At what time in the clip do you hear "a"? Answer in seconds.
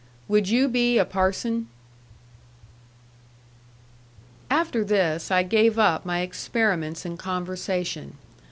0.97-1.05